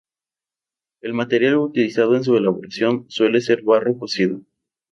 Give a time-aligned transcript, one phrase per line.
[1.01, 4.41] El material utilizado en su elaboración suele ser barro cocido.